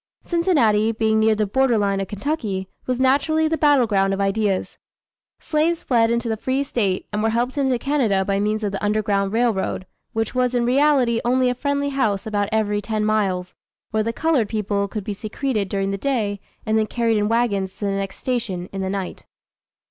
[0.23, 4.79] Cincinnati being near the border line of Kentucky, was naturally the battle ground of ideas.
[5.39, 8.83] Slaves fled into the free State and were helped into Canada by means of the
[8.83, 13.53] "Underground Railroad," which was in reality only a friendly house about every ten miles,
[13.91, 17.75] where the colored people could be secreted during the day, and then carried in wagons
[17.75, 19.25] to the next "station" in the night.